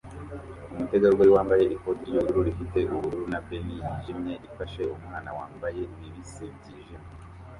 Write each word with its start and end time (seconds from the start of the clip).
Umutegarugori 0.71 1.29
wambaye 1.35 1.63
ikoti 1.75 2.03
ryubururu 2.09 2.41
rifite 2.47 2.79
ubururu 2.93 3.23
na 3.31 3.39
beanie 3.45 3.79
yijimye 3.87 4.33
ifasha 4.47 4.81
umwana 4.95 5.29
wambaye 5.37 5.81
bibisi 5.97 6.45
byijimye 6.55 7.09